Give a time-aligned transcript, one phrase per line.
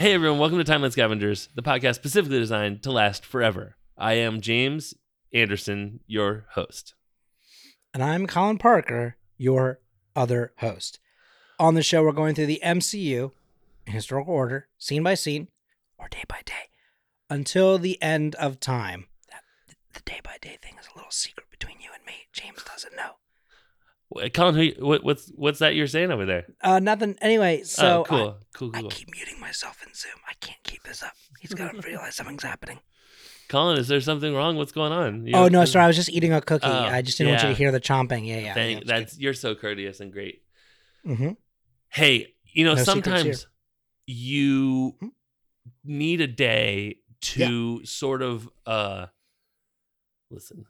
[0.00, 3.76] Hey everyone, welcome to Timeline Scavengers, the podcast specifically designed to last forever.
[3.98, 4.94] I am James
[5.34, 6.94] Anderson, your host.
[7.92, 9.80] And I'm Colin Parker, your
[10.16, 11.00] other host.
[11.58, 13.32] On the show, we're going through the MCU
[13.86, 15.48] in historical order, scene by scene,
[15.98, 16.70] or day by day,
[17.28, 19.04] until the end of time.
[19.30, 19.42] That,
[19.92, 22.14] the day by day thing is a little secret between you and me.
[22.32, 23.16] James doesn't know.
[24.34, 26.46] Colin, who, what, what's what's that you're saying over there?
[26.62, 27.16] Uh, nothing.
[27.22, 30.12] Anyway, so oh, cool, I, cool, I keep muting myself in Zoom.
[30.28, 31.12] I can't keep this up.
[31.40, 32.80] He's gonna realize something's happening.
[33.48, 34.56] Colin, is there something wrong?
[34.56, 35.26] What's going on?
[35.26, 35.84] You Oh know- no, sorry.
[35.84, 36.66] I was just eating a cookie.
[36.66, 38.26] Oh, I just didn't want you to hear the chomping.
[38.26, 38.54] Yeah, yeah.
[38.54, 40.42] Thank, that's you're so courteous and great.
[41.04, 41.30] hmm
[41.88, 43.46] Hey, you know No sometimes
[44.06, 45.08] you Hmm?
[45.84, 49.06] need a day to sort of uh
[50.30, 50.66] listen.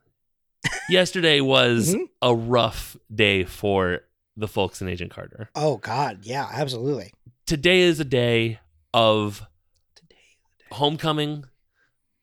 [0.88, 2.08] Yesterday was Mhm.
[2.22, 4.00] a rough day for
[4.36, 5.50] the folks in Agent Carter.
[5.54, 7.12] Oh God, yeah, absolutely.
[7.46, 8.58] Today is a day
[8.92, 9.46] of
[9.94, 10.16] Today,
[10.72, 11.44] homecoming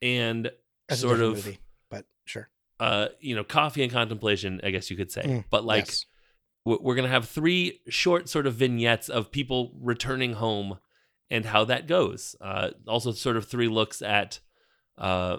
[0.02, 0.50] and
[0.88, 1.58] that's sort of movie,
[1.90, 2.48] but sure.
[2.78, 6.04] uh you know coffee and contemplation i guess you could say Mm, but like yes.
[6.64, 10.78] we're gonna have three short sort of vignettes of people returning home
[11.30, 14.38] and how that goes uh also sort of three looks at
[14.98, 15.38] uh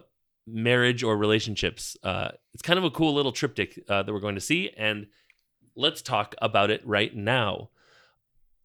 [0.52, 4.36] marriage or relationships uh it's kind of a cool little triptych uh, that we're going
[4.36, 5.08] to see and
[5.76, 7.70] let's talk about it right now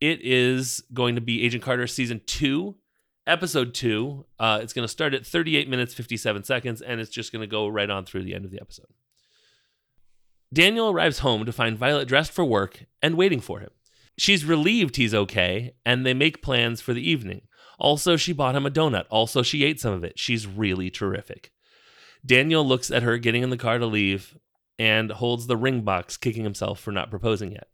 [0.00, 2.74] it is going to be agent carter season two
[3.26, 7.32] episode two uh it's going to start at 38 minutes 57 seconds and it's just
[7.32, 8.86] going to go right on through the end of the episode
[10.54, 13.70] Daniel arrives home to find Violet dressed for work and waiting for him.
[14.16, 17.42] She's relieved he's okay, and they make plans for the evening.
[17.78, 19.06] Also, she bought him a donut.
[19.10, 20.16] Also, she ate some of it.
[20.16, 21.50] She's really terrific.
[22.24, 24.36] Daniel looks at her getting in the car to leave
[24.78, 27.68] and holds the ring box, kicking himself for not proposing yet.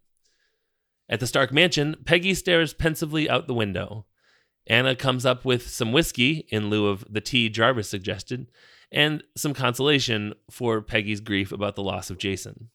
[1.09, 4.06] At the Stark mansion, Peggy stares pensively out the window.
[4.66, 8.49] Anna comes up with some whiskey in lieu of the tea Jarvis suggested,
[8.93, 12.71] and some consolation for Peggy's grief about the loss of Jason.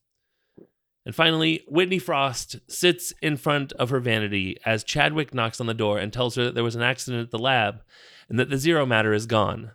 [1.05, 5.73] And finally, Whitney Frost sits in front of her vanity as Chadwick knocks on the
[5.73, 7.81] door and tells her that there was an accident at the lab
[8.27, 9.71] and that the zero matter is gone.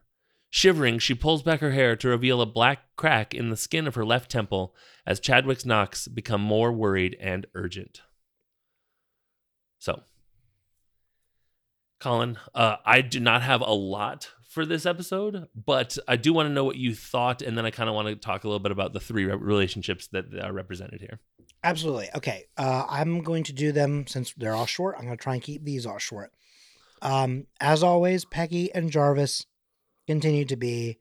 [0.52, 3.94] Shivering, she pulls back her hair to reveal a black crack in the skin of
[3.94, 4.74] her left temple
[5.06, 8.02] as Chadwick's knocks become more worried and urgent.
[9.78, 10.02] So,
[12.00, 16.48] Colin, uh, I do not have a lot for this episode, but I do want
[16.48, 18.58] to know what you thought, and then I kind of want to talk a little
[18.58, 21.20] bit about the three re- relationships that are represented here.
[21.62, 22.08] Absolutely.
[22.16, 22.46] Okay.
[22.56, 24.96] Uh, I'm going to do them since they're all short.
[24.98, 26.32] I'm going to try and keep these all short.
[27.02, 29.46] Um, as always, Peggy and Jarvis
[30.10, 30.98] continue to be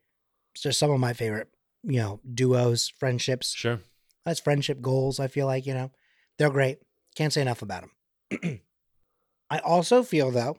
[0.56, 1.48] just some of my favorite,
[1.84, 3.54] you know, duos, friendships.
[3.56, 3.80] Sure.
[4.26, 5.20] That's friendship goals.
[5.20, 5.90] I feel like you know,
[6.38, 6.78] they're great.
[7.16, 7.86] Can't say enough about
[8.32, 8.62] them.
[9.50, 10.58] I also feel though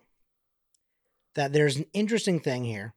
[1.37, 2.94] that there's an interesting thing here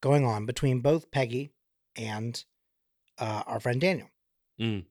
[0.00, 1.50] going on between both Peggy
[1.96, 2.44] and
[3.18, 4.08] uh, our friend Daniel.
[4.60, 4.84] Mm.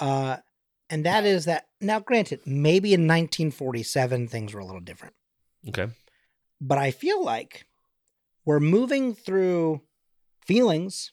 [0.00, 0.36] Uh,
[0.88, 5.14] and that is that now, granted, maybe in 1947 things were a little different,
[5.68, 5.88] Okay.
[6.60, 7.66] but I feel like
[8.44, 9.80] we're moving through
[10.44, 11.12] feelings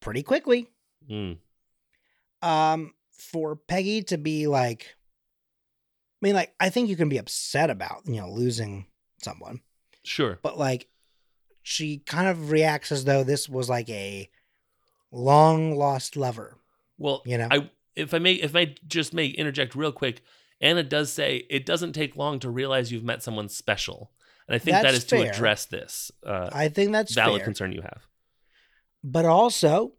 [0.00, 0.68] pretty quickly.
[1.10, 1.38] Mm.
[2.42, 4.86] Um, for Peggy to be like,
[6.22, 8.86] I mean, like, I think you can be upset about, you know, losing
[9.22, 9.60] someone,
[10.04, 10.38] Sure.
[10.42, 10.88] but like,
[11.62, 14.28] she kind of reacts as though this was like a
[15.12, 16.56] long lost lover.
[16.96, 17.48] Well, You know?
[17.50, 20.22] I if I may if I just may interject real quick,
[20.60, 24.12] Anna does say it doesn't take long to realize you've met someone special,
[24.48, 27.44] and I think that That's is to address this uh, I think that's valid fair.
[27.44, 28.06] concern you have.
[29.04, 29.92] But also,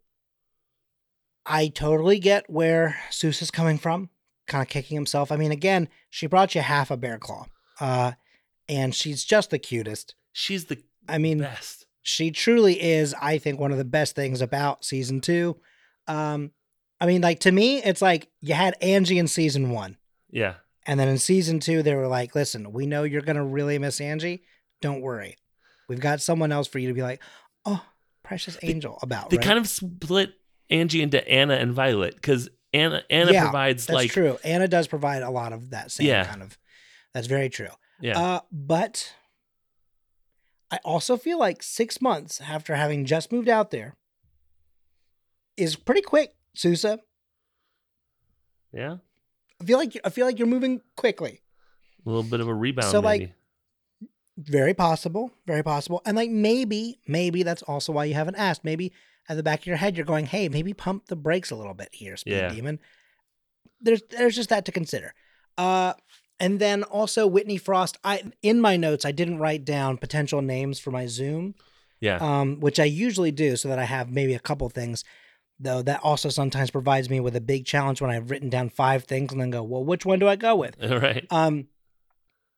[1.46, 4.10] I totally get where Sousa is coming from,
[4.48, 5.32] kind of kicking himself.
[5.32, 7.46] I mean, again, she brought you half a bear claw,
[7.80, 8.14] uh,
[8.68, 10.16] and she's just the cutest.
[10.34, 11.86] She's the I mean, best.
[12.02, 13.16] she truly is.
[13.20, 15.58] I think one of the best things about season two.
[16.08, 16.52] Um,
[17.02, 19.98] I mean, like to me, it's like you had Angie in season one,
[20.30, 20.56] Yeah.
[20.90, 24.02] And then in season two, they were like, "Listen, we know you're gonna really miss
[24.02, 24.42] Angie.
[24.82, 25.38] Don't worry,
[25.88, 27.22] we've got someone else for you to be like,
[27.64, 27.86] oh,
[28.24, 29.46] precious angel about." They right?
[29.46, 30.34] kind of split
[30.72, 34.40] Angie into Anna and Violet because Anna Anna Yeah, provides That's like true.
[34.44, 36.26] Anna does provide a lot of that same Yeah.
[36.26, 36.58] kind of.
[37.14, 37.70] That's very true.
[38.02, 39.14] yeah Uh, but
[40.72, 43.96] I also feel like six months after having just moved out there
[45.56, 47.00] is pretty quick, Sousa.
[48.74, 48.98] yeah
[49.62, 51.42] I feel like I feel like you're moving quickly.
[52.06, 52.92] a little bit of a rebound.
[52.92, 53.34] So, like.
[54.42, 56.02] Very possible, very possible.
[56.06, 58.64] And like maybe, maybe that's also why you haven't asked.
[58.64, 58.94] Maybe
[59.28, 61.74] at the back of your head you're going, "Hey, maybe pump the brakes a little
[61.74, 62.48] bit here, Speed Yeah.
[62.54, 62.80] Demon."
[63.82, 65.14] There's there's just that to consider.
[65.58, 65.94] Uh
[66.40, 67.98] And then also Whitney Frost.
[68.06, 71.54] I in my notes I didn't write down potential names for my Zoom,
[72.00, 72.20] Yeah.
[72.22, 75.04] um, which I usually do so that I have maybe a couple things.
[75.60, 79.04] Though that also sometimes provides me with a big challenge when I've written down five
[79.04, 80.82] things and then go, well, which one do I go with?
[80.82, 81.26] All right.
[81.32, 81.68] Um,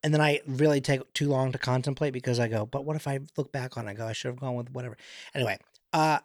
[0.04, 3.08] and then I really take too long to contemplate because I go, but what if
[3.08, 3.92] I look back on it?
[3.92, 4.98] I go, I should have gone with whatever.
[5.34, 5.58] Anyway,
[5.94, 6.20] uh,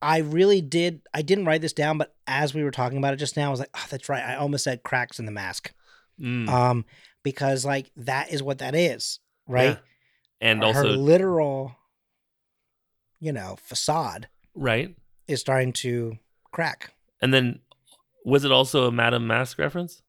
[0.00, 1.02] I really did.
[1.14, 3.50] I didn't write this down, but as we were talking about it just now, I
[3.50, 4.22] was like, oh, that's right.
[4.24, 5.72] I almost said cracks in the mask.
[6.20, 6.84] Mm, Um,
[7.22, 9.70] because like that is what that is, right?
[9.70, 9.76] yeah.
[10.40, 11.76] And Her also, literal,
[13.20, 14.94] you know, facade right.
[15.28, 16.18] is starting to
[16.52, 16.92] crack.
[17.20, 17.60] And then,
[18.24, 20.02] was it also a Madame Mask reference?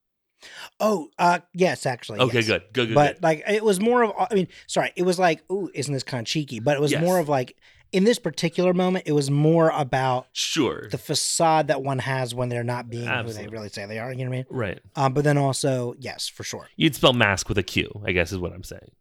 [0.80, 2.20] Oh, uh, yes, actually.
[2.20, 2.48] Okay, yes.
[2.48, 2.96] good, good, good.
[2.96, 3.24] but good.
[3.24, 6.20] like it was more of i mean sorry it was like ooh isn't this kind
[6.20, 7.02] of cheeky but it was Yes.
[7.02, 7.56] more of like
[7.94, 10.90] in this particular moment it was more about Sure.
[10.92, 14.12] the facade that one has when they're not being who they really say they are
[14.12, 14.80] you know what i mean right.
[14.98, 18.34] um but then also yes for sure You'd spell mask with a Q, I guess
[18.34, 18.92] is what I'm saying.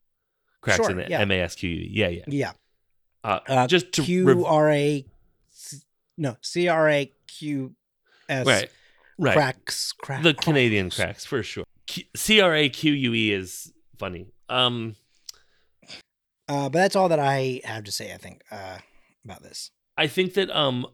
[0.61, 1.21] Cracks Sure, in the yeah.
[1.23, 1.89] M A S Q U.
[1.91, 2.23] Yeah, yeah.
[2.29, 2.53] yeah
[3.25, 5.05] Uh, uh just to q r a
[6.17, 7.75] no c r a q
[8.29, 8.71] s right,
[9.19, 9.35] right.
[9.35, 11.25] cracks crack the Canadian cracks.
[11.25, 11.65] for sure.
[12.17, 14.27] C R A Q U E is funny.
[14.49, 14.97] Um,
[16.49, 18.79] uh but that's all that i have to say i think uh
[19.25, 20.87] about this I think that um,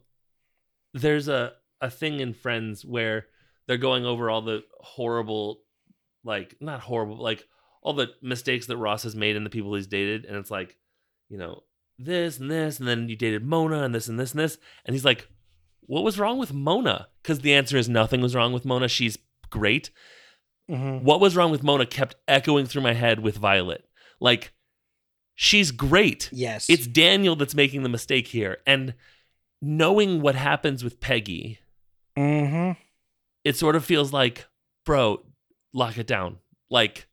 [0.95, 3.27] there's a a thing in Friends where
[3.67, 5.61] they're going over all the horrible,
[6.25, 7.47] like not horrible, like
[7.83, 10.77] all the mistakes that Ross has made and the people he's dated, and it's like,
[11.29, 11.63] you know,
[11.99, 14.95] this and this, and then you dated Mona and this and this and this, and
[14.95, 15.29] he's like,
[15.83, 17.09] what was wrong with Mona?
[17.23, 18.89] Because the answer is nothing was wrong with Mona.
[18.89, 19.19] She's
[19.51, 19.91] great.
[20.71, 21.03] Mhm.
[21.03, 23.85] What was wrong with Mona kept echoing through my head with Violet.
[24.21, 24.53] Like,
[25.35, 26.29] she's great.
[26.33, 28.59] yes It's Daniel that's making the mistake here.
[28.67, 28.95] And
[29.63, 31.59] knowing what happens with Peggy,
[32.17, 32.73] mm-hmm
[33.45, 34.47] it sort of feels like,
[34.85, 35.25] bro,
[35.73, 36.37] lock it down.
[36.69, 37.07] Like,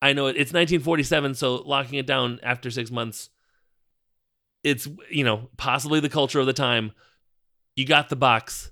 [0.00, 3.30] I know it, it's 1947, so locking it down after six months,
[4.64, 6.92] it's, you know, possibly the culture of the time.
[7.76, 8.70] You got the box.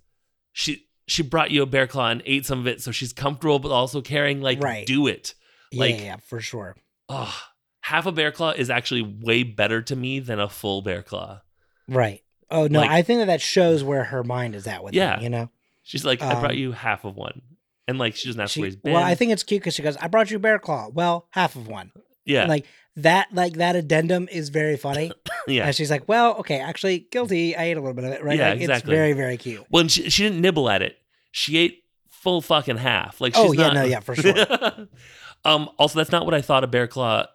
[0.52, 3.58] She she brought you a bear claw and ate some of it, so she's comfortable,
[3.58, 4.40] but also caring.
[4.40, 4.86] like, Right.
[4.86, 5.34] do it.
[5.70, 6.76] yeah, like- yeah, yeah, for sure
[7.08, 7.34] Oh,
[7.80, 11.40] half a bear claw is actually way better to me than a full bear claw.
[11.88, 12.22] Right.
[12.50, 15.16] Oh no, Like- I think that that shows where her mind is at with Yeah.
[15.16, 15.50] him, you know.
[15.82, 17.42] She's like, I brought Um, you half of one,
[17.88, 18.92] and like she doesn't ask She, where he's been.
[18.92, 21.56] well, I think it's cute because she goes, "I brought you bear claw." Well, half
[21.56, 21.90] of one.
[22.24, 22.66] yeah, Like
[22.96, 25.12] that, like that addendum is very funny.
[25.48, 25.66] yeah.
[25.66, 27.56] And she's like, "Well, okay, actually, guilty.
[27.56, 28.94] I ate a little bit of it, right?" Yeah, like, It's exactly.
[28.94, 29.64] very, very cute.
[29.70, 30.96] Well, and she, she didn't nibble at it.
[31.30, 33.20] She ate full fucking half.
[33.20, 34.34] Like, Oh, she's yeah, not- no, yeah, for sure.
[35.44, 35.68] um.
[35.78, 37.26] Also, that's not what I thought a bear claw.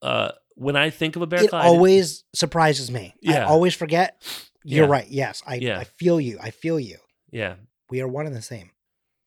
[0.00, 3.14] Uh, when I think of a bear It claw, always surprises me.
[3.22, 3.40] Yeah.
[3.46, 4.20] I always forget.
[4.64, 4.90] You're Yeah.
[4.92, 5.06] right.
[5.08, 5.78] Yes, I, Yeah.
[5.78, 6.38] I feel you.
[6.42, 6.98] I feel you.
[7.30, 7.54] yeah.
[7.90, 8.70] We are one and the same.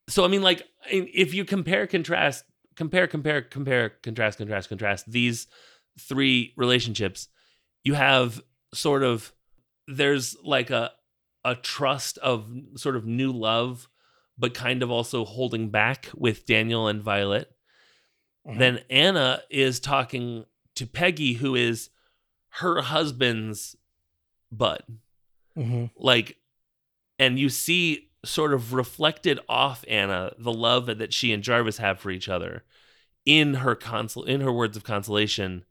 [0.08, 2.44] So I mean, like, if you compare, contrast,
[2.76, 5.48] compare, compare, compare, contrast, contrast, contrast these
[6.00, 7.28] three relationships,
[7.84, 8.42] you have
[8.74, 9.32] sort of
[9.88, 10.92] there's like a
[11.44, 13.88] a trust of sort of new love,
[14.38, 17.52] but kind of also holding back with Daniel and Violet.
[18.48, 18.58] Mhm.
[18.58, 21.90] Then Anna is talking to Peggy, who is
[22.50, 23.76] her husband's
[24.52, 24.84] bud
[25.58, 25.92] Mhm.
[25.98, 26.38] like
[27.20, 32.00] and you see sort of reflected off Anna the love that she and Jarvis have
[32.00, 32.64] for each other.
[33.26, 35.66] In her consol in her words of consolation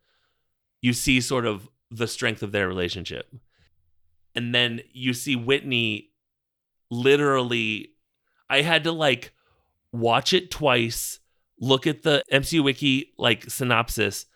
[0.81, 3.33] you see sort of the strength of their relationship.
[4.35, 6.11] And then you see Whitney
[6.91, 7.91] literally
[8.51, 9.33] I had to like
[9.93, 11.21] watch it twice
[11.61, 14.27] look at the MCU wiki like synopsis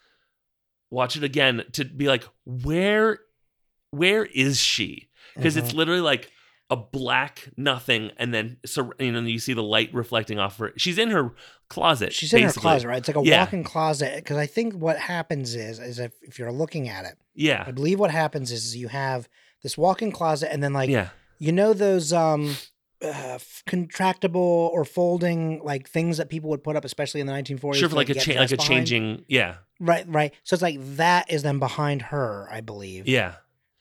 [0.91, 3.19] watch it again to be like where
[3.91, 5.09] where is she?
[5.35, 5.77] Because it's Mhm.
[5.77, 6.31] literally like
[6.71, 10.73] a black nothing and then sur- you know you see the light reflecting off her
[10.77, 11.33] she's in her
[11.69, 12.99] closet She's in her closet, right?
[12.99, 13.41] It's like a Yeah.
[13.41, 14.17] walk-in closet.
[14.17, 17.71] Because I think what happens is, is if, if you're looking at it, yeah, I
[17.73, 19.29] believe what happens is you have
[19.63, 21.09] this walk-in closet, and then like yeah
[21.39, 22.57] you know those um
[23.03, 27.75] uh, contractable or folding like things that people would put up, especially in the 1940s.
[27.77, 28.69] sure for like a cha- like a behind.
[28.69, 30.35] changing yeah Right, right.
[30.43, 33.07] So it's like that is then behind her, I believe.
[33.07, 33.35] yeah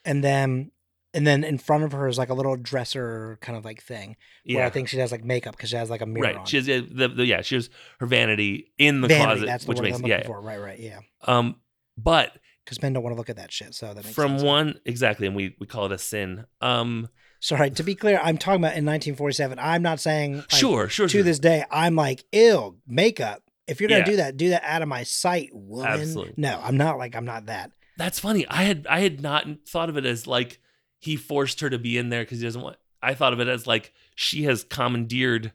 [0.05, 0.71] And then
[1.13, 4.15] and then in front of her is like a little dresser kind of like thing
[4.45, 6.35] where yeah I think she has like makeup because she has like a mirror right
[6.37, 6.45] on.
[6.45, 9.69] she has the, the yeah she has her vanity in the Vanity, closet that's the
[9.69, 10.41] which makes I'm looking yeah for.
[10.41, 10.99] Right, right, yeah.
[11.23, 11.55] um
[11.97, 12.33] but
[12.65, 13.73] Because men don't want to look at that shit.
[13.73, 14.43] So that makes from sense.
[14.43, 17.09] one exactly and we we call it a sin um
[17.39, 19.59] Sorry, to be clear, I'm talking about in 1947.
[19.59, 21.23] I'm not saying like, sure sure to sure.
[21.23, 23.43] this day, I'm like, ill makeup.
[23.67, 24.05] If you're gonna Yeah.
[24.05, 25.87] do that, do that out of my sight, woman.
[25.91, 26.33] Absolutely.
[26.37, 27.71] No, I'm not like I'm not that.
[27.97, 28.47] That's funny.
[28.47, 30.59] I had I had not thought of it as like
[30.99, 32.77] he forced her to be in there because he doesn't want.
[33.01, 35.51] I thought of it as like she has commandeered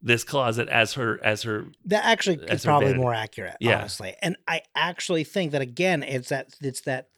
[0.00, 3.02] this closet as her as her That actually is probably vanity.
[3.02, 3.78] more accurate, Yeah.
[3.78, 4.14] honestly.
[4.22, 7.08] And I actually think that again, it's that it's that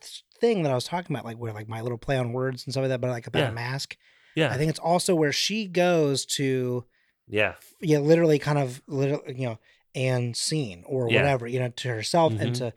[0.40, 2.72] thing that I was talking about, like where like my little play on words and
[2.72, 3.48] stuff like that, but like about Yeah.
[3.48, 3.96] a mask.
[4.34, 6.84] yeah I think it's also where she goes to
[7.26, 9.58] yeah yeah, literally kind of literally, you know,
[9.94, 11.20] and scene or Yeah.
[11.20, 12.58] whatever, you know, to herself and Mhm.
[12.58, 12.72] to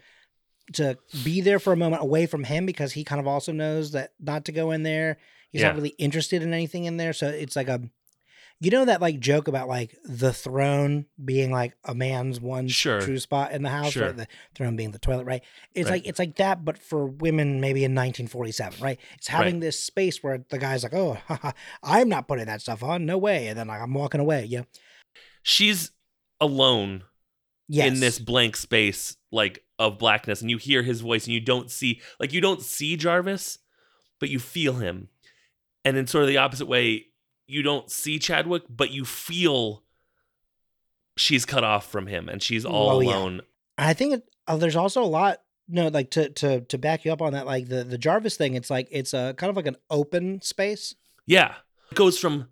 [0.73, 3.91] to be there for a moment away from him because he kind of also knows
[3.91, 5.17] that not to go in there.
[5.51, 5.67] He's Yeah.
[5.69, 7.13] not really interested in anything in there.
[7.13, 7.81] So it's like a
[8.61, 12.99] you know that like joke about like the throne being like a man's one Sure.
[12.99, 14.07] true spot in the house, Sure.
[14.07, 14.17] right?
[14.17, 15.41] The throne being the toilet, right?
[15.73, 15.95] It's Right.
[16.03, 18.99] like it's like that, but for women maybe in 1947, right?
[19.17, 21.17] It's having this space where the guy's like, Oh,
[21.83, 23.47] I'm not putting that stuff on, no way.
[23.47, 24.43] And then like I'm walking away.
[24.45, 24.63] Yeah.
[25.41, 25.91] she's
[26.41, 27.03] alone
[27.69, 27.87] Yes.
[27.93, 31.71] in this blank space like of blackness and you hear his voice and you don't
[31.71, 33.57] see like you don't see Jarvis
[34.19, 35.07] but you feel him
[35.85, 37.05] and in sort of the opposite way
[37.47, 39.83] you don't see Chadwick but you feel
[41.17, 43.09] she's cut off from him and she's all Oh, yeah.
[43.15, 43.41] alone
[43.77, 45.41] I think it, uh, there's also a lot.
[45.69, 48.55] No, like to to to back you up on that, like the the Jarvis thing.
[48.55, 50.95] It's like it's a kind of like an open space
[51.25, 51.53] yeah
[51.91, 52.49] it goes from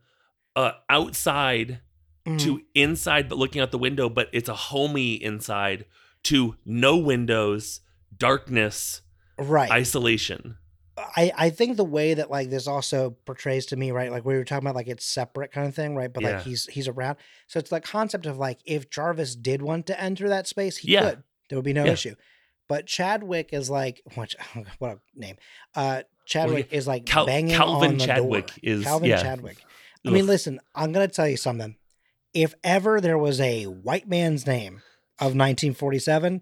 [0.56, 1.80] uh outside
[2.28, 2.40] Mm.
[2.42, 5.86] to inside but looking out the window but it's a homey inside
[6.28, 7.82] to no windows
[8.16, 9.02] darkness
[9.38, 9.70] right.
[9.72, 10.58] isolation
[10.98, 14.10] I I think the way that like this also portrays to me, right?
[14.12, 16.12] Like we were talking about, like it's separate kind of thing, right?
[16.12, 16.38] But Yeah.
[16.38, 20.02] like he's he's around, so it's the concept of like if Jarvis did want to
[20.02, 21.10] enter that space, he Yeah.
[21.12, 21.24] could.
[21.50, 21.92] There would be no Yeah.
[21.92, 22.16] issue.
[22.68, 24.34] But Chadwick is like what?
[24.80, 25.36] What a name!
[25.76, 28.56] Uh, Chadwick is like Cal- banging Calvin on the Chadwick door.
[28.64, 29.22] is- Calvin yeah.
[29.22, 29.58] Chadwick.
[30.04, 31.76] I mean, listen, I'm gonna tell you something.
[32.34, 34.82] If ever there was a white man's name
[35.20, 36.42] of 1947,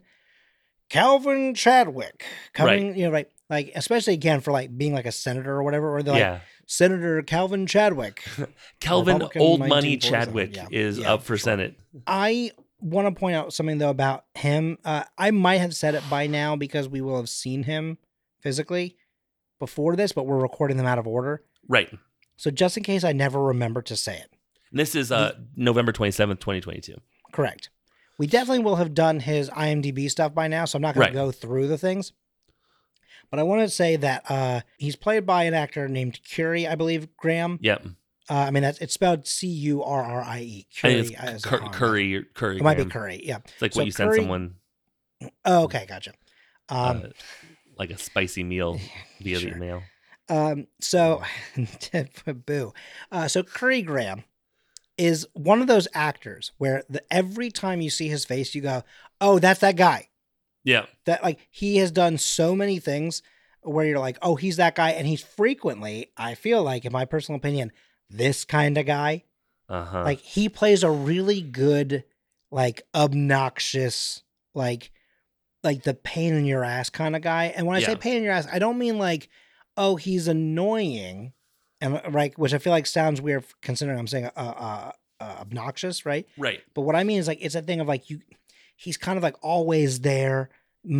[0.89, 5.53] Calvin Chadwick, coming, you know, right, like especially again for like being like a senator
[5.53, 8.23] or whatever, or they're like yeah Senator Calvin Chadwick.
[8.79, 10.67] Calvin Republican Old Money Chadwick yeah.
[10.71, 11.43] is Yeah, up for sure.
[11.45, 11.79] Senate.
[12.07, 14.77] I want to point out something though about him.
[14.83, 17.97] Uh, I might have said it by now because we will have seen him
[18.39, 18.97] physically
[19.59, 21.43] before this, but we're recording them out of order.
[21.67, 21.89] Right.
[22.37, 24.31] So just in case I never remember to say it.
[24.71, 26.95] This is uh, November 27th, 2022.
[27.31, 27.69] Correct.
[28.17, 31.09] We definitely will have done his IMDb stuff by now, so I'm not going Right.
[31.11, 32.13] to go through the things.
[33.29, 36.75] But I want to say that uh, he's played by an actor named Currie, I
[36.75, 37.57] believe, Graham.
[37.61, 37.85] Yep.
[38.29, 40.67] Uh, I mean, that's it's spelled C U R R I E.
[40.69, 41.03] I Curie.
[41.03, 42.25] think as it's a Cur- Curry.
[42.33, 42.57] Curry.
[42.57, 42.89] It might be Graham.
[42.91, 43.21] Curry.
[43.23, 43.37] Yeah.
[43.45, 44.55] It's like So when you send Curry- someone
[45.43, 46.11] Oh, okay, gotcha.
[46.69, 47.07] Um, uh,
[47.77, 48.79] like a spicy meal
[49.21, 49.49] via Sure.
[49.51, 49.83] the email.
[50.27, 51.21] Um, so,
[52.45, 52.73] boo.
[53.11, 54.23] Uh, so Currie Graham
[54.97, 58.83] is one of those actors where the every time you see his face, you go,
[59.19, 60.09] "Oh, that's that guy."
[60.63, 60.85] Yeah.
[61.05, 63.21] That like he has done so many things
[63.61, 67.05] where you're like, "Oh, he's that guy," and he's frequently, I feel like, in my
[67.05, 67.71] personal opinion,
[68.09, 69.23] this kind of guy.
[69.67, 70.03] Uh huh.
[70.03, 72.03] Like he plays a really good,
[72.51, 74.23] like obnoxious,
[74.53, 74.91] like
[75.63, 77.45] like the pain in your ass kind of guy.
[77.45, 79.29] And when I say pain in your ass, I don't mean like,
[79.75, 81.33] oh, he's annoying,
[81.85, 86.05] and right, which I feel like sounds weird considering I'm saying uh, uh, uh, obnoxious,
[86.05, 86.27] right?
[86.37, 86.61] right.
[86.73, 88.19] But what I mean is like it's a thing of like you,
[88.75, 90.49] he's kind of like always there.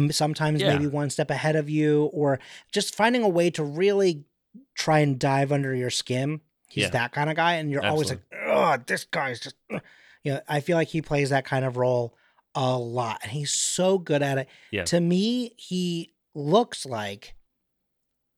[0.09, 0.73] Sometimes Yeah.
[0.73, 2.39] maybe one step ahead of you, or
[2.71, 4.23] just finding a way to really
[4.73, 6.41] try and dive under your skin.
[6.69, 6.89] He's Yeah.
[6.91, 9.81] that kind of guy, and you're always like, oh, this guy's just, ugh."
[10.23, 10.41] you know.
[10.47, 12.15] I feel like he plays that kind of role
[12.55, 14.47] a lot, and he's so good at it.
[14.71, 14.85] Yeah.
[14.85, 17.34] To me, he looks like,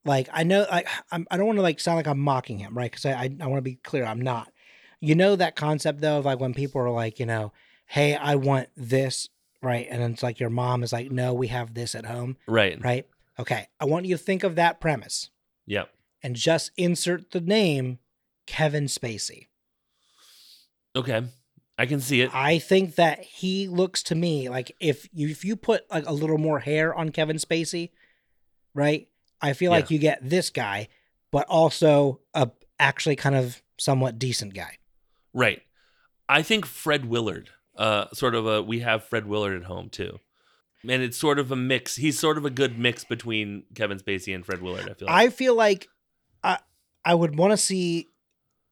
[0.04, 2.76] like I know, like I'm, I don't want to like sound like I'm mocking him,
[2.76, 2.90] right?
[2.90, 4.52] Because I, I, I want to be clear, I'm not.
[5.00, 7.52] You know that concept though of like when people are like, you know,
[7.86, 9.28] hey, I want this,
[9.62, 9.86] right?
[9.90, 12.82] And it's like your mom is like, no, we have this at home, Right.
[12.82, 13.06] right?
[13.38, 15.30] Okay, I want you to think of that premise
[15.66, 15.88] Yep.
[16.22, 17.98] and just insert the name
[18.46, 19.46] Kevin Spacey.
[20.96, 21.22] Okay.
[21.80, 22.34] I can see it.
[22.34, 26.12] I think that he looks to me like if you if you put like a
[26.12, 27.90] little more hair on Kevin Spacey,
[28.74, 29.06] right?
[29.40, 30.88] I feel like you get this guy,
[31.30, 34.78] but also a actually kind of somewhat decent guy.
[35.32, 35.62] Right.
[36.28, 40.18] I think Fred Willard, uh, sort of a, we have Fred Willard at home too.
[40.88, 41.96] And it's sort of a mix.
[41.96, 45.16] He's sort of a good mix between Kevin Spacey and Fred Willard, I feel like.
[45.16, 45.88] I feel like
[46.44, 46.58] I
[47.04, 48.10] I would want to see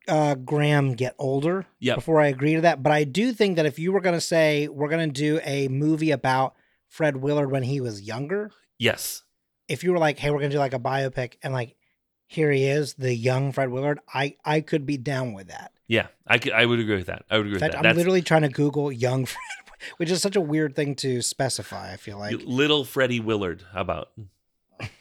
[0.08, 1.96] uh Graham get older Yep.
[1.96, 4.20] before I agree to that, but I do think that if you were going to
[4.20, 6.54] say we're going to do a movie about
[6.88, 9.22] Fred Willard when he was younger, yes.
[9.68, 11.76] If you were like, hey, we're gonna do like a biopic and like
[12.26, 15.72] here he is, the young Fred Willard, I I could be down with that.
[15.88, 16.08] Yeah.
[16.26, 17.24] I, could, I would agree with that.
[17.30, 17.78] I would agree In with fact, that.
[17.78, 19.40] I'm That's literally trying to Google young Fred,
[19.98, 21.92] which is such a weird thing to specify.
[21.92, 23.62] I feel like, little Freddie Willard.
[23.72, 24.10] How about?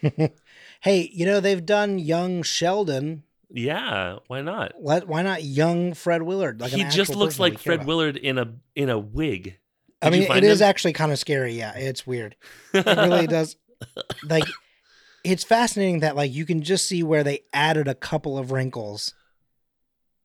[0.80, 4.72] hey, you know they've done young Sheldon Yeah, why not?
[4.80, 6.60] Let why not young Fred Willard?
[6.60, 7.86] Like he just looks like Fred about.
[7.86, 9.58] Willard in a in a wig.
[10.00, 11.54] I Did you mean, it find is actually kind of scary.
[11.54, 12.36] Yeah, it's weird.
[12.74, 13.56] It really does.
[14.28, 14.44] Like,
[15.24, 19.14] it's fascinating that like you can just see where they added a couple of wrinkles,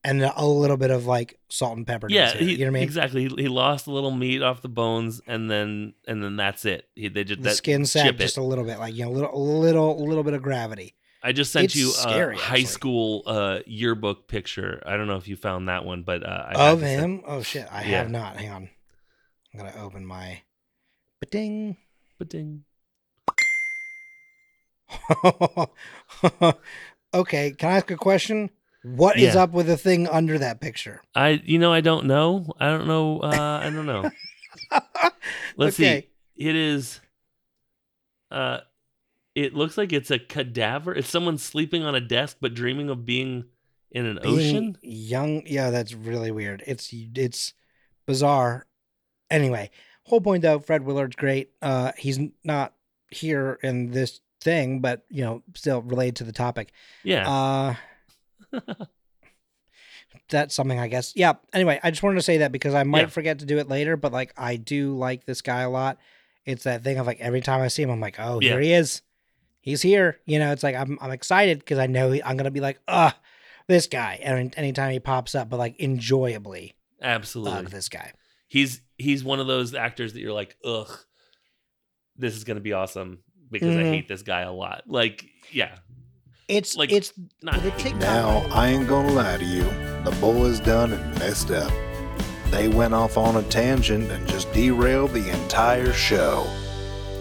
[0.04, 2.08] and a little bit of like salt and pepper.
[2.10, 2.84] Yeah, he, you know what I mean.
[2.84, 3.28] exactly.
[3.28, 6.88] He, he lost a little meat off the bones, and then and then that's it.
[6.96, 8.42] He, they just The that, skin chip just it.
[8.42, 10.96] a little bit, like you know, a little, little, little bit of gravity.
[11.24, 12.66] I just sent it's you a scary, high actually.
[12.66, 14.82] school uh, yearbook picture.
[14.88, 17.22] I don't know if you found that one, but uh, I of to send- him.
[17.28, 17.98] Oh shit, I Yeah.
[18.00, 18.38] have not.
[18.38, 18.70] Hang on,
[19.54, 20.42] I'm gonna open my.
[21.20, 21.78] Ba-ding.
[22.18, 22.64] Ba-ding.
[27.14, 28.50] okay, can I ask a question?
[28.84, 29.44] What is Yeah.
[29.44, 31.02] up with the thing under that picture?
[31.14, 32.52] I you know I don't know.
[32.60, 33.20] I don't know.
[33.20, 34.12] Uh, I don't know.
[35.58, 36.08] Let's Okay.
[36.36, 36.48] see.
[36.48, 37.00] It is.
[38.32, 38.60] Uh,
[39.36, 40.94] it looks like it's a cadaver.
[40.96, 43.46] It's someone sleeping on a desk but dreaming of being
[43.92, 44.78] in an Being ocean.
[44.82, 46.64] Young, yeah, that's really weird.
[46.66, 47.54] It's it's
[48.08, 48.66] bizarre.
[49.30, 49.70] Anyway,
[50.06, 51.52] whole point though, Fred Willard's great.
[51.62, 52.74] Uh, he's not
[53.12, 56.72] here in this thing, but you know, still related to the topic.
[57.04, 57.76] Yeah.
[58.52, 58.60] Uh,
[60.30, 61.14] that's something I guess.
[61.16, 61.34] Yeah.
[61.54, 63.08] Anyway, I just wanted to say that because I might Yeah.
[63.08, 65.98] forget to do it later, but like I do like this guy a lot.
[66.46, 68.52] It's that thing of like every time I see him, I'm like, oh, Yeah.
[68.52, 69.02] here he is.
[69.62, 70.20] He's here.
[70.26, 72.80] You know, it's like I'm I'm excited because I know he, I'm gonna be like,
[72.88, 73.16] ah,
[73.68, 74.20] this guy.
[74.24, 77.66] And anytime he pops up, but like enjoyably, Absolutely.
[77.68, 78.12] this guy.
[78.48, 80.90] he's he's one of those actors that you're like, ugh,
[82.18, 83.20] this is gonna be awesome
[83.52, 83.90] because I Mhm.
[83.92, 84.84] hate this guy a lot.
[84.88, 85.72] Like, yeah,
[86.48, 87.78] It's Like, it's not the hate.
[87.80, 88.02] TikTok.
[88.02, 89.64] Now, I ain't gonna lie to you.
[90.04, 91.72] The boys done and messed up.
[92.50, 96.46] They went off on a tangent and just derailed the entire show.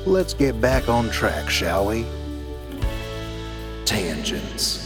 [0.04, 2.04] Let's get back on track, shall we?
[3.84, 4.78] Tangents.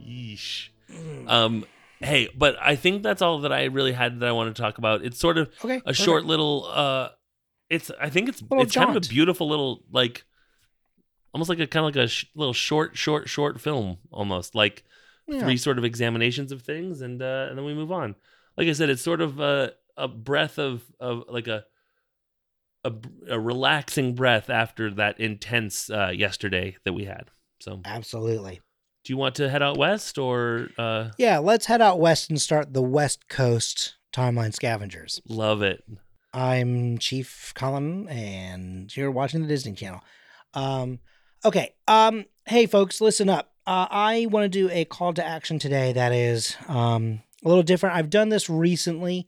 [0.00, 0.68] yeesh.
[0.92, 1.28] Mm.
[1.30, 1.64] Um,
[2.00, 4.78] hey, but I think that's all that I really had that I want to talk
[4.78, 5.04] about.
[5.04, 5.98] It's sort of okay, a perfect.
[5.98, 6.64] short little.
[6.66, 7.10] uh
[7.70, 10.24] It's I think it's it's kind of a beautiful little like,
[11.34, 14.84] almost like a kind of like a sh- little short, short, short film, almost like
[15.26, 15.40] Yeah.
[15.40, 18.14] three sort of examinations of things, and uh, and then we move on.
[18.56, 21.64] Like I said, it's sort of a a breath of of like a
[22.84, 22.92] a,
[23.28, 27.28] a relaxing breath after that intense uh, yesterday that we had.
[27.60, 28.60] So, Absolutely.
[29.04, 32.40] do you want to head out west or uh, Yeah, let's head out west and
[32.40, 35.20] start the West Coast timeline scavengers.
[35.28, 35.82] love it?
[36.38, 40.00] I'm Chief Colin, and you're watching the Disney Channel.
[40.54, 41.00] Um,
[41.44, 41.74] okay.
[41.88, 43.52] Um, hey, folks, listen up.
[43.66, 47.64] Uh, I want to do a call to action today that is um, a little
[47.64, 47.96] different.
[47.96, 49.26] I've done this recently,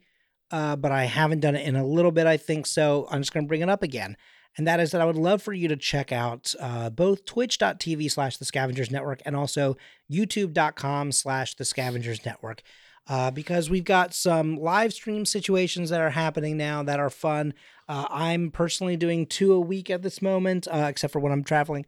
[0.52, 2.64] uh, but I haven't done it in a little bit, I think.
[2.66, 4.16] So I'm just going to bring it up again.
[4.56, 8.08] And that is that I would love for you to check out uh, both twitch.tv
[8.08, 9.76] slash the scavengers network and also
[10.10, 12.62] youtube.com slash the scavengers network
[13.10, 17.52] uh, because we've got some live stream situations that are happening now that are fun.
[17.88, 21.42] Uh, I'm personally doing two a week at this moment, uh, except for when I'm
[21.42, 21.86] traveling.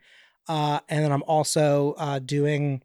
[0.48, 2.82] Uh, and then I'm also uh, doing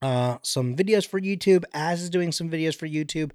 [0.00, 3.30] uh, some videos for YouTube, as is doing some videos for YouTube.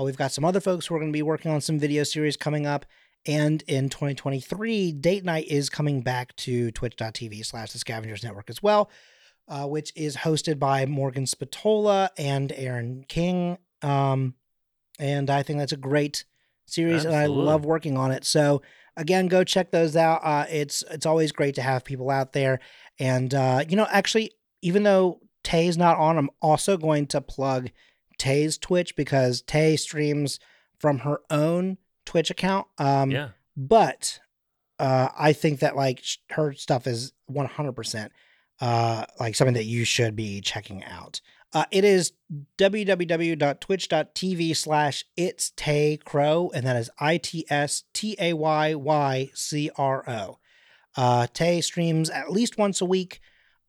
[0.00, 2.36] We've got some other folks who are going to be working on some video series
[2.36, 2.86] coming up.
[3.26, 8.62] And in 2023, Date Night is coming back to twitch.tv slash the scavengers network as
[8.62, 8.88] well
[9.48, 13.58] uh, which is hosted by Morgan Spatola and Aaron King.
[13.82, 14.34] Um,
[14.98, 16.24] and I think that's a great
[16.66, 18.24] series, and I love working on it.
[18.24, 18.62] So
[18.96, 20.20] again, go check those out.
[20.22, 22.60] Uh, it's it's always great to have people out there,
[22.98, 27.70] and uh, you know, actually, even though Tay's not on, I'm also going to plug
[28.18, 30.40] Tay's Twitch because Tay streams
[30.78, 32.66] from her own Twitch account.
[32.76, 34.18] Um, yeah, but
[34.78, 38.10] uh, I think that like sh- her stuff is 100%
[38.60, 41.20] uh, like something that you should be checking out.
[41.52, 42.12] Uh, it is
[42.58, 49.30] www.twitch.tv slash it's Tay Crow, and that is I T S T A Y Y
[49.34, 50.38] C R O.
[50.96, 53.20] Uh, Tay streams at least once a week,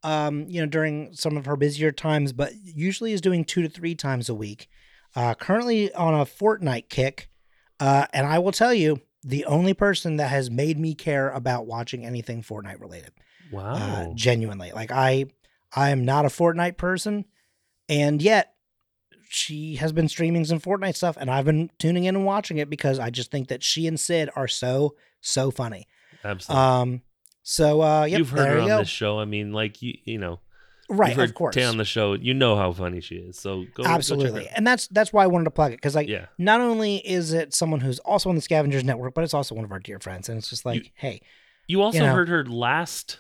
[0.04, 3.69] um, you know, during some of her busier times, but usually is doing two to
[3.69, 4.67] three times a week.
[5.15, 7.30] Uh, currently on a Fortnite kick.
[7.80, 11.65] Uh, and I will tell you, the only person that has made me care about
[11.65, 13.12] watching anything Fortnite related.
[13.51, 14.71] Wow, Uh, genuinely.
[14.71, 15.25] Like I
[15.75, 17.25] I am not a Fortnite person,
[17.88, 18.53] and yet
[19.29, 22.69] she has been streaming some Fortnite stuff, and I've been tuning in and watching it
[22.69, 25.88] because I just think that she and Sid are so, so funny.
[26.23, 26.63] absolutely.
[26.65, 27.01] Um
[27.43, 28.77] so uh yep, You've heard her you on go.
[28.79, 29.19] this show.
[29.19, 30.39] I mean, like you, you know,
[30.89, 31.55] right, you've heard of course.
[31.55, 32.13] Tay on the show.
[32.13, 33.38] You know how funny she is.
[33.39, 34.47] So go go Absolutely.
[34.49, 34.53] out.
[34.57, 37.31] and that's that's why I wanted to plug it because like yeah, not only is
[37.33, 39.99] it someone who's also on the Scavengers Network, but it's also one of our dear
[39.99, 41.21] friends, and it's just like, You- hey,
[41.67, 42.13] you also know.
[42.13, 43.19] heard her last.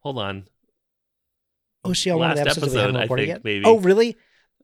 [0.00, 0.44] Hold on.
[1.84, 3.44] Oh, she on one of the episodes that we haven't episode, I recorded think, yet?
[3.44, 3.64] maybe.
[3.64, 4.16] Oh, really?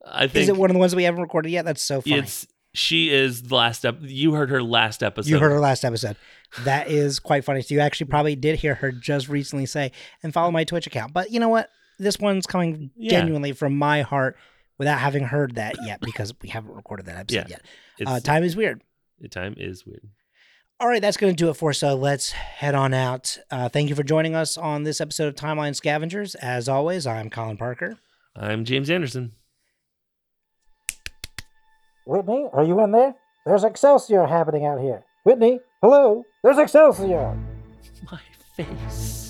[0.07, 1.65] I think Is it one of the ones that we haven't recorded yet?
[1.65, 2.19] That's so funny.
[2.19, 5.31] it's she is the last ep- you heard her last episode.
[5.31, 6.17] You heard her last episode.
[6.65, 7.63] That is quite funny.
[7.63, 9.93] So you actually probably did hear her just recently say,
[10.23, 11.13] and follow my Twitch account.
[11.13, 11.71] But you know what?
[11.99, 13.11] This one's coming Yeah.
[13.21, 14.37] genuinely from my heart
[14.77, 17.57] without having heard that yet because we haven't recorded that episode Yeah.
[18.01, 18.09] yet.
[18.09, 18.83] Uh, time is weird.
[19.21, 20.09] the time is weird.
[20.85, 21.79] All right, that's going to do it for us.
[21.79, 23.39] So let's head on out.
[23.51, 26.35] Uh, thank you for joining us on this episode of Timeline Scavengers.
[26.35, 27.97] As always, I'm Colin Parker.
[28.37, 29.33] I'm James Anderson.
[32.07, 33.15] Whitney, are you in there?
[33.47, 35.07] There's Excelsior happening out here.
[35.25, 36.23] Whitney, hello.
[36.43, 37.35] There's Excelsior.
[38.13, 38.21] My
[38.55, 39.24] face.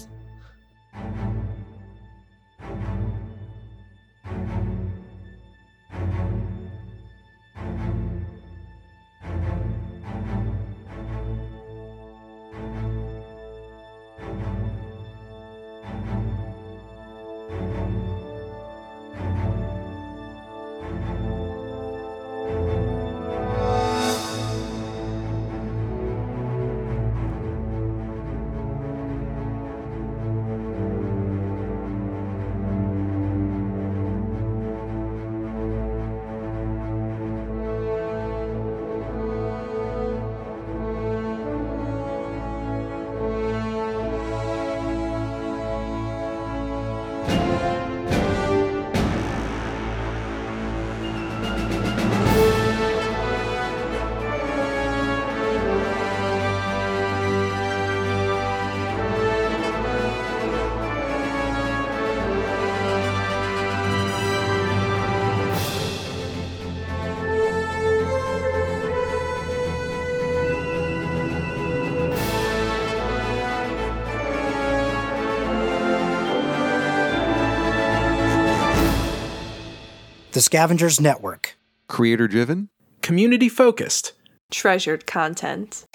[80.34, 81.54] The Scavengers Network.
[81.86, 82.68] Creator driven?
[83.02, 84.14] Community focused.
[84.50, 85.86] treasured content.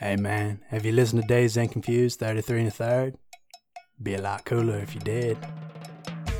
[0.00, 3.14] Hey man, have you listened to Dazed and Confused 33 and a third?
[4.02, 5.38] Be a lot cooler if you did.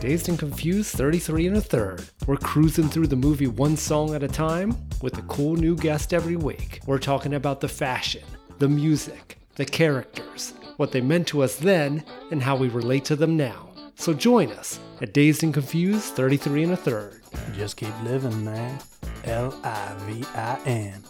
[0.01, 2.05] Dazed and Confused 33 and a third.
[2.27, 6.13] We're cruising through the movie one song at a time with a cool new guest
[6.13, 6.81] every week.
[6.87, 8.25] We're talking about the fashion,
[8.59, 13.15] the music, the characters, what they meant to us then, and how we relate to
[13.15, 13.74] them now.
[13.97, 17.23] So join us at Dazed and Confused 33 and a third.
[17.55, 18.79] Just keep living, man.
[19.25, 21.03] L I V I N.